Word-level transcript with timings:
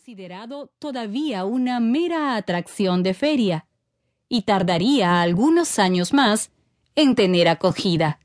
considerado 0.00 0.70
todavía 0.78 1.44
una 1.44 1.78
mera 1.78 2.34
atracción 2.34 3.02
de 3.02 3.12
feria 3.12 3.66
y 4.30 4.42
tardaría 4.42 5.20
algunos 5.20 5.78
años 5.78 6.14
más 6.14 6.52
en 6.94 7.14
tener 7.14 7.48
acogida. 7.48 8.18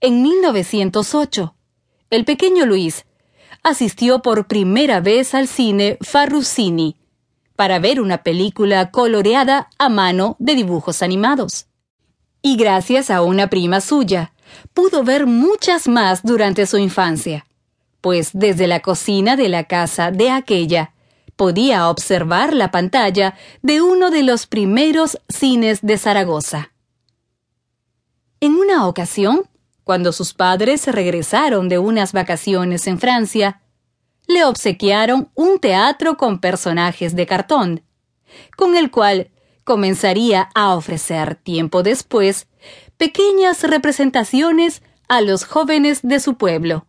En 0.00 0.22
1908, 0.22 1.56
el 2.10 2.24
pequeño 2.24 2.66
Luis 2.66 3.04
asistió 3.64 4.22
por 4.22 4.46
primera 4.46 5.00
vez 5.00 5.34
al 5.34 5.48
cine 5.48 5.98
Farrusini 6.02 6.96
para 7.56 7.80
ver 7.80 8.00
una 8.00 8.22
película 8.22 8.92
coloreada 8.92 9.70
a 9.76 9.88
mano 9.88 10.36
de 10.38 10.54
dibujos 10.54 11.02
animados. 11.02 11.66
Y 12.42 12.56
gracias 12.56 13.10
a 13.10 13.22
una 13.22 13.50
prima 13.50 13.80
suya, 13.80 14.34
pudo 14.72 15.02
ver 15.02 15.26
muchas 15.26 15.88
más 15.88 16.22
durante 16.22 16.66
su 16.66 16.78
infancia, 16.78 17.44
pues 18.00 18.30
desde 18.32 18.66
la 18.66 18.80
cocina 18.80 19.36
de 19.36 19.48
la 19.48 19.64
casa 19.64 20.10
de 20.10 20.30
aquella 20.30 20.94
podía 21.36 21.88
observar 21.88 22.52
la 22.54 22.70
pantalla 22.70 23.34
de 23.62 23.80
uno 23.80 24.10
de 24.10 24.22
los 24.22 24.46
primeros 24.46 25.18
cines 25.28 25.80
de 25.82 25.96
Zaragoza. 25.96 26.72
En 28.40 28.54
una 28.54 28.86
ocasión, 28.86 29.42
cuando 29.84 30.12
sus 30.12 30.34
padres 30.34 30.86
regresaron 30.86 31.68
de 31.68 31.78
unas 31.78 32.12
vacaciones 32.12 32.86
en 32.86 32.98
Francia, 32.98 33.62
le 34.26 34.44
obsequiaron 34.44 35.30
un 35.34 35.58
teatro 35.58 36.16
con 36.16 36.40
personajes 36.40 37.16
de 37.16 37.26
cartón, 37.26 37.82
con 38.56 38.76
el 38.76 38.90
cual 38.90 39.30
comenzaría 39.64 40.48
a 40.54 40.74
ofrecer 40.74 41.36
tiempo 41.36 41.82
después 41.82 42.48
pequeñas 42.96 43.62
representaciones 43.64 44.82
a 45.08 45.20
los 45.22 45.44
jóvenes 45.44 46.00
de 46.02 46.20
su 46.20 46.36
pueblo. 46.36 46.86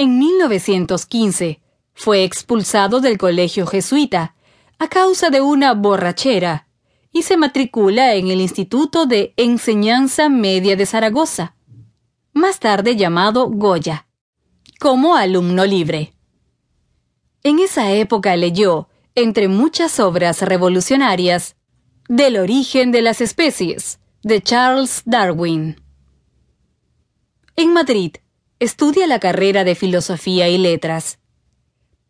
En 0.00 0.16
1915 0.16 1.60
fue 1.92 2.22
expulsado 2.22 3.00
del 3.00 3.18
colegio 3.18 3.66
jesuita 3.66 4.36
a 4.78 4.86
causa 4.86 5.28
de 5.28 5.40
una 5.40 5.74
borrachera 5.74 6.68
y 7.10 7.22
se 7.22 7.36
matricula 7.36 8.14
en 8.14 8.28
el 8.28 8.40
Instituto 8.40 9.06
de 9.06 9.34
Enseñanza 9.36 10.28
Media 10.28 10.76
de 10.76 10.86
Zaragoza, 10.86 11.56
más 12.32 12.60
tarde 12.60 12.94
llamado 12.94 13.48
Goya, 13.48 14.06
como 14.78 15.16
alumno 15.16 15.66
libre. 15.66 16.12
En 17.42 17.58
esa 17.58 17.90
época 17.90 18.36
leyó, 18.36 18.88
entre 19.16 19.48
muchas 19.48 19.98
obras 19.98 20.42
revolucionarias, 20.42 21.56
Del 22.08 22.36
origen 22.36 22.92
de 22.92 23.02
las 23.02 23.20
especies, 23.20 23.98
de 24.22 24.40
Charles 24.40 25.02
Darwin. 25.04 25.82
En 27.56 27.72
Madrid, 27.72 28.12
estudia 28.60 29.06
la 29.06 29.20
carrera 29.20 29.64
de 29.64 29.74
Filosofía 29.74 30.48
y 30.48 30.58
Letras, 30.58 31.18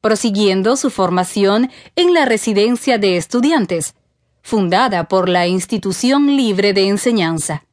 prosiguiendo 0.00 0.76
su 0.76 0.90
formación 0.90 1.70
en 1.96 2.14
la 2.14 2.24
Residencia 2.24 2.98
de 2.98 3.16
Estudiantes, 3.16 3.94
fundada 4.42 5.08
por 5.08 5.28
la 5.28 5.46
Institución 5.46 6.36
Libre 6.36 6.72
de 6.72 6.88
Enseñanza, 6.88 7.64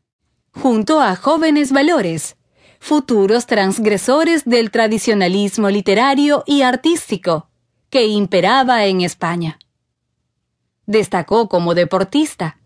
junto 0.52 1.00
a 1.00 1.16
jóvenes 1.16 1.72
valores, 1.72 2.36
futuros 2.80 3.45
transgresores 3.45 4.44
del 4.45 4.72
tradicionalismo 4.72 5.70
literario 5.70 6.44
y 6.45 6.62
artístico 6.62 7.50
que 7.89 8.08
imperaba 8.08 8.86
en 8.86 9.02
España. 9.02 9.58
Destacó 10.86 11.48
como 11.48 11.73
deportista, 11.73 12.58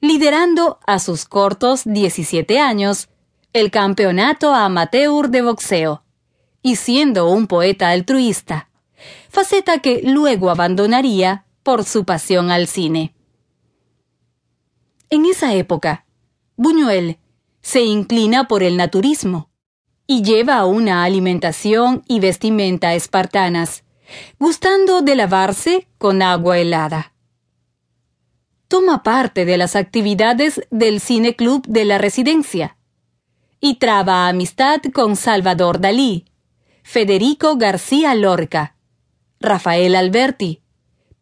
liderando 0.00 0.78
a 0.86 0.98
sus 0.98 1.24
cortos 1.24 1.82
17 1.84 2.60
años 2.60 3.08
el 3.54 3.70
campeonato 3.70 4.52
amateur 4.52 5.28
de 5.28 5.40
boxeo, 5.40 6.02
y 6.60 6.74
siendo 6.74 7.28
un 7.28 7.46
poeta 7.46 7.90
altruista, 7.90 8.68
faceta 9.30 9.78
que 9.78 10.00
luego 10.02 10.50
abandonaría 10.50 11.46
por 11.62 11.84
su 11.84 12.04
pasión 12.04 12.50
al 12.50 12.66
cine. 12.66 13.14
En 15.08 15.24
esa 15.24 15.54
época, 15.54 16.04
Buñuel 16.56 17.18
se 17.60 17.82
inclina 17.82 18.48
por 18.48 18.64
el 18.64 18.76
naturismo 18.76 19.50
y 20.08 20.22
lleva 20.22 20.64
una 20.64 21.04
alimentación 21.04 22.02
y 22.08 22.18
vestimenta 22.18 22.94
espartanas, 22.94 23.84
gustando 24.40 25.00
de 25.00 25.14
lavarse 25.14 25.86
con 25.98 26.22
agua 26.22 26.58
helada. 26.58 27.14
Toma 28.66 29.04
parte 29.04 29.44
de 29.44 29.58
las 29.58 29.76
actividades 29.76 30.60
del 30.72 30.98
Cine 30.98 31.36
Club 31.36 31.64
de 31.68 31.84
la 31.84 31.98
Residencia 31.98 32.76
y 33.66 33.76
traba 33.76 34.28
amistad 34.28 34.82
con 34.92 35.16
Salvador 35.16 35.80
Dalí, 35.80 36.26
Federico 36.82 37.56
García 37.56 38.14
Lorca, 38.14 38.76
Rafael 39.40 39.96
Alberti, 39.96 40.60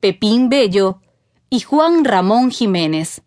Pepín 0.01 0.49
Bello 0.49 1.03
y 1.51 1.61
Juan 1.61 2.05
Ramón 2.05 2.51
Jiménez. 2.51 3.23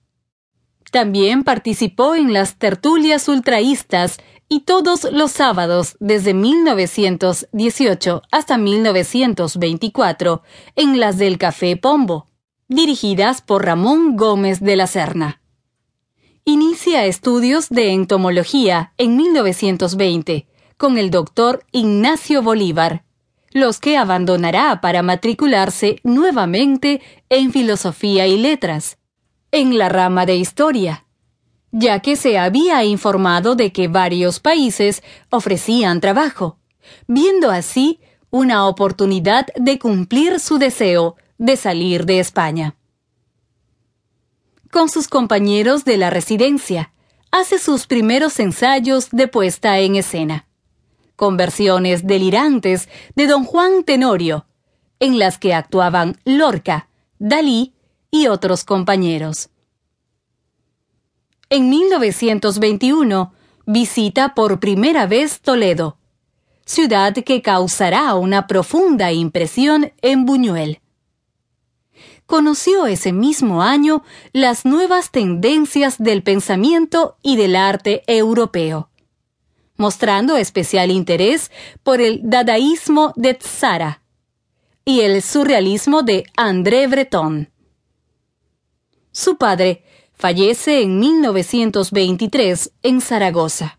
También 0.92 1.46
participó 1.46 2.16
en 2.16 2.34
las 2.34 2.58
tertulias 2.58 3.30
ultraístas 3.30 4.18
y 4.50 4.66
todos 4.66 5.06
los 5.10 5.32
sábados 5.32 5.96
desde 6.02 6.34
1918 6.34 8.22
hasta 8.34 8.58
1924 8.58 10.44
en 10.76 11.00
las 11.00 11.18
del 11.18 11.38
Café 11.38 11.78
Pombo, 11.78 12.28
dirigidas 12.68 13.42
por 13.42 13.64
Ramón 13.64 14.18
Gómez 14.18 14.60
de 14.60 14.76
la 14.76 14.88
Serna. 14.88 15.42
Inicia 16.48 17.06
estudios 17.06 17.70
de 17.70 17.92
entomología 17.92 18.94
en 19.00 19.18
1920 19.18 20.46
con 20.78 21.00
el 21.00 21.10
doctor 21.10 21.66
Ignacio 21.72 22.44
Bolívar, 22.44 23.04
los 23.52 23.80
que 23.80 23.98
abandonará 23.98 24.80
para 24.80 25.02
matricularse 25.02 26.00
nuevamente 26.04 27.02
en 27.30 27.52
filosofía 27.52 28.28
y 28.28 28.38
letras 28.38 29.00
en 29.52 29.80
la 29.80 29.90
rama 29.90 30.28
de 30.28 30.36
historia, 30.36 31.08
ya 31.72 32.02
que 32.02 32.16
se 32.16 32.38
había 32.38 32.84
informado 32.84 33.56
de 33.56 33.72
que 33.74 33.88
varios 33.88 34.40
países 34.40 35.02
ofrecían 35.32 36.00
trabajo, 36.00 36.60
viendo 37.08 37.50
así 37.50 38.00
una 38.30 38.68
oportunidad 38.68 39.48
de 39.56 39.80
cumplir 39.80 40.40
su 40.40 40.60
deseo 40.60 41.16
de 41.40 41.56
salir 41.56 42.06
de 42.06 42.20
España. 42.20 42.76
Con 44.72 44.90
sus 44.90 45.08
compañeros 45.08 45.86
de 45.86 45.98
la 45.98 46.10
residencia, 46.10 46.92
hace 47.32 47.60
sus 47.60 47.88
primeros 47.88 48.40
ensayos 48.40 49.10
de 49.12 49.28
puesta 49.28 49.80
en 49.80 49.96
escena, 49.96 50.48
con 51.16 51.38
versiones 51.38 52.06
delirantes 52.06 52.90
de 53.16 53.28
Don 53.28 53.44
Juan 53.44 53.84
Tenorio, 53.84 54.46
en 55.00 55.20
las 55.20 55.38
que 55.38 55.54
actuaban 55.54 56.18
Lorca, 56.24 56.90
Dalí 57.20 57.74
y 58.12 58.28
otros 58.28 58.64
compañeros. 58.64 59.50
En 61.50 61.70
1921 61.70 63.34
visita 63.66 64.34
por 64.34 64.60
primera 64.60 65.06
vez 65.06 65.42
Toledo, 65.42 65.98
ciudad 66.66 67.14
que 67.14 67.42
causará 67.42 68.16
una 68.16 68.48
profunda 68.48 69.12
impresión 69.12 69.94
en 70.02 70.26
Buñuel. 70.26 70.82
Conoció 72.26 72.88
ese 72.88 73.14
mismo 73.14 73.62
año 73.62 74.04
las 74.34 74.66
nuevas 74.66 75.12
tendencias 75.12 75.98
del 76.00 76.24
pensamiento 76.24 77.18
y 77.22 77.36
del 77.36 77.56
arte 77.56 78.04
europeo, 78.08 78.90
mostrando 79.78 80.36
especial 80.36 80.90
interés 80.90 81.52
por 81.84 82.02
el 82.02 82.22
dadaísmo 82.24 83.14
de 83.16 83.36
Tzara 83.36 84.02
y 84.86 85.02
el 85.02 85.22
surrealismo 85.22 86.02
de 86.02 86.24
André 86.36 86.88
Breton. 86.88 87.52
Su 89.12 89.38
padre 89.38 89.84
fallece 90.14 90.82
en 90.82 91.00
1923 91.00 92.72
en 92.82 93.02
Zaragoza. 93.02 93.78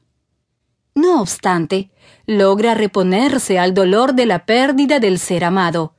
No 0.94 1.20
obstante, 1.20 1.90
logra 2.26 2.74
reponerse 2.74 3.58
al 3.58 3.74
dolor 3.74 4.14
de 4.14 4.26
la 4.26 4.46
pérdida 4.46 5.00
del 5.00 5.18
ser 5.18 5.44
amado 5.44 5.96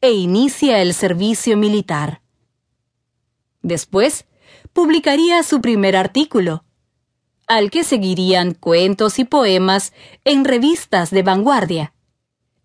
e 0.00 0.12
inicia 0.12 0.80
el 0.80 0.94
servicio 0.94 1.56
militar. 1.56 2.22
Después, 3.62 4.26
publicaría 4.72 5.42
su 5.42 5.60
primer 5.60 5.96
artículo, 5.96 6.64
al 7.46 7.70
que 7.70 7.84
seguirían 7.84 8.54
cuentos 8.54 9.18
y 9.18 9.24
poemas 9.24 9.92
en 10.24 10.44
revistas 10.44 11.10
de 11.10 11.22
vanguardia, 11.22 11.92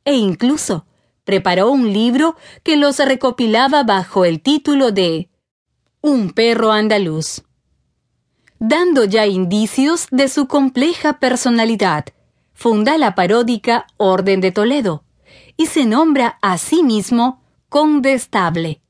e 0.05 0.15
incluso 0.15 0.85
preparó 1.25 1.71
un 1.71 1.91
libro 1.91 2.37
que 2.63 2.77
los 2.77 2.99
recopilaba 2.99 3.83
bajo 3.83 4.23
el 4.23 4.41
título 4.41 4.91
de 4.91 5.29
Un 6.01 6.31
perro 6.31 6.71
andaluz, 6.71 7.43
dando 8.59 9.03
ya 9.03 9.25
indicios 9.25 10.07
de 10.11 10.29
su 10.29 10.47
compleja 10.47 11.19
personalidad, 11.19 12.05
funda 12.53 12.97
la 12.97 13.15
paródica 13.15 13.87
Orden 13.97 14.39
de 14.39 14.51
Toledo 14.51 15.05
y 15.57 15.68
se 15.68 15.86
nombra 15.86 16.38
a 16.42 16.57
sí 16.57 16.84
mismo 16.84 17.42
condestable. 17.69 18.81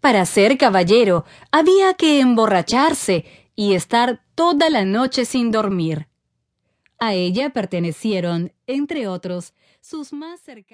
Para 0.00 0.24
ser 0.26 0.56
caballero 0.58 1.24
había 1.50 1.94
que 1.94 2.20
emborracharse 2.20 3.24
y 3.54 3.74
estar 3.74 4.22
toda 4.34 4.70
la 4.70 4.84
noche 4.84 5.24
sin 5.24 5.50
dormir. 5.50 6.08
A 6.98 7.14
ella 7.14 7.50
pertenecieron, 7.50 8.52
entre 8.66 9.06
otros, 9.06 9.54
sus 9.80 10.12
más 10.12 10.40
cercanos 10.40 10.64